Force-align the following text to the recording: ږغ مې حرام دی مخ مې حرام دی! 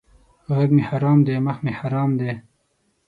ږغ 0.57 0.69
مې 0.75 0.83
حرام 0.89 1.19
دی 1.27 1.35
مخ 1.45 1.57
مې 1.63 1.71
حرام 1.79 2.11
دی! 2.19 2.31